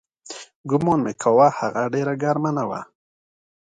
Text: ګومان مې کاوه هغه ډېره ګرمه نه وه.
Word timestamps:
ګومان 0.69 0.99
مې 1.05 1.13
کاوه 1.21 1.47
هغه 1.59 1.83
ډېره 1.93 2.13
ګرمه 2.21 2.51
نه 2.57 2.63
وه. 2.69 2.79